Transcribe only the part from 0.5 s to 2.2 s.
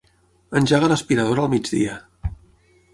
Engega l'aspiradora al migdia.